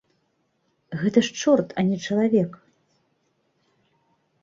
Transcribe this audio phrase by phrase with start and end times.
[1.01, 2.51] Гэта ж чорт, а не чалавек.